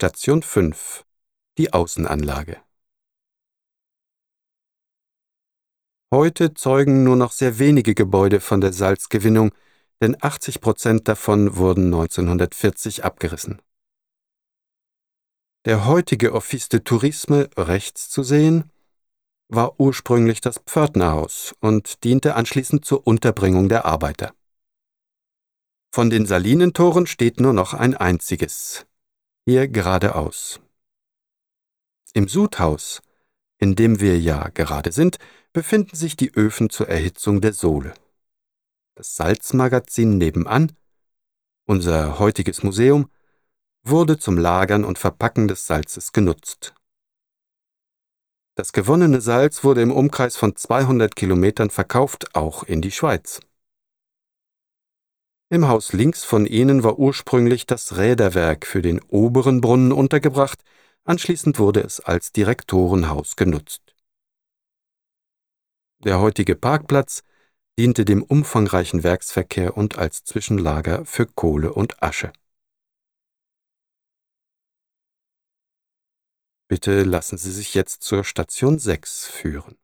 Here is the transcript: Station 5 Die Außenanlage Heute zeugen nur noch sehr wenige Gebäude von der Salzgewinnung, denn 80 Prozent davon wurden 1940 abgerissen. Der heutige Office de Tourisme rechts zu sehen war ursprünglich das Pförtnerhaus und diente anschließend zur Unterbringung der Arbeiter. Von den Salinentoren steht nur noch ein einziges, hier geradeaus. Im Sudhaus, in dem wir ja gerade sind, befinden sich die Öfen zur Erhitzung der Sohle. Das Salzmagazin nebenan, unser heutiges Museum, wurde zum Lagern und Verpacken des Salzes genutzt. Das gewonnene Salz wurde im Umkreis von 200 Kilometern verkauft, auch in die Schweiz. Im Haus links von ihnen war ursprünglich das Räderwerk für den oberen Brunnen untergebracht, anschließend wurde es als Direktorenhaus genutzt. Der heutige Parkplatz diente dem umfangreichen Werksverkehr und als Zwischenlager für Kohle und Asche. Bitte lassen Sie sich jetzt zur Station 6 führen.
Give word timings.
Station 0.00 0.42
5 0.42 1.04
Die 1.58 1.72
Außenanlage 1.72 2.62
Heute 6.14 6.54
zeugen 6.54 7.02
nur 7.02 7.16
noch 7.16 7.32
sehr 7.32 7.58
wenige 7.58 7.96
Gebäude 7.96 8.38
von 8.38 8.60
der 8.60 8.72
Salzgewinnung, 8.72 9.50
denn 10.00 10.16
80 10.22 10.60
Prozent 10.60 11.08
davon 11.08 11.56
wurden 11.56 11.86
1940 11.86 13.02
abgerissen. 13.02 13.60
Der 15.64 15.84
heutige 15.84 16.32
Office 16.32 16.68
de 16.68 16.78
Tourisme 16.78 17.50
rechts 17.56 18.08
zu 18.08 18.22
sehen 18.22 18.70
war 19.48 19.80
ursprünglich 19.80 20.40
das 20.40 20.60
Pförtnerhaus 20.60 21.56
und 21.58 22.04
diente 22.04 22.36
anschließend 22.36 22.84
zur 22.84 23.04
Unterbringung 23.04 23.68
der 23.68 23.84
Arbeiter. 23.84 24.32
Von 25.92 26.08
den 26.08 26.24
Salinentoren 26.24 27.08
steht 27.08 27.40
nur 27.40 27.52
noch 27.52 27.74
ein 27.74 27.96
einziges, 27.96 28.86
hier 29.50 29.66
geradeaus. 29.66 30.60
Im 32.12 32.28
Sudhaus, 32.28 33.00
in 33.56 33.76
dem 33.76 33.98
wir 33.98 34.20
ja 34.20 34.50
gerade 34.50 34.92
sind, 34.92 35.16
befinden 35.54 35.96
sich 35.96 36.16
die 36.16 36.34
Öfen 36.34 36.68
zur 36.68 36.90
Erhitzung 36.90 37.40
der 37.40 37.54
Sohle. 37.54 37.94
Das 38.94 39.16
Salzmagazin 39.16 40.18
nebenan, 40.18 40.76
unser 41.64 42.18
heutiges 42.18 42.62
Museum, 42.62 43.08
wurde 43.84 44.18
zum 44.18 44.36
Lagern 44.36 44.84
und 44.84 44.98
Verpacken 44.98 45.48
des 45.48 45.66
Salzes 45.66 46.12
genutzt. 46.12 46.74
Das 48.54 48.74
gewonnene 48.74 49.22
Salz 49.22 49.64
wurde 49.64 49.80
im 49.80 49.92
Umkreis 49.92 50.36
von 50.36 50.56
200 50.56 51.16
Kilometern 51.16 51.70
verkauft, 51.70 52.34
auch 52.34 52.64
in 52.64 52.82
die 52.82 52.92
Schweiz. 52.92 53.40
Im 55.50 55.66
Haus 55.66 55.94
links 55.94 56.24
von 56.24 56.44
ihnen 56.44 56.82
war 56.82 56.98
ursprünglich 56.98 57.64
das 57.64 57.96
Räderwerk 57.96 58.66
für 58.66 58.82
den 58.82 59.00
oberen 59.00 59.62
Brunnen 59.62 59.92
untergebracht, 59.92 60.62
anschließend 61.04 61.58
wurde 61.58 61.80
es 61.80 62.00
als 62.00 62.32
Direktorenhaus 62.32 63.34
genutzt. 63.34 63.94
Der 66.04 66.20
heutige 66.20 66.54
Parkplatz 66.54 67.22
diente 67.78 68.04
dem 68.04 68.22
umfangreichen 68.22 69.04
Werksverkehr 69.04 69.74
und 69.74 69.96
als 69.96 70.22
Zwischenlager 70.22 71.06
für 71.06 71.24
Kohle 71.24 71.72
und 71.72 72.02
Asche. 72.02 72.30
Bitte 76.68 77.04
lassen 77.04 77.38
Sie 77.38 77.52
sich 77.52 77.72
jetzt 77.72 78.02
zur 78.02 78.22
Station 78.22 78.78
6 78.78 79.26
führen. 79.26 79.78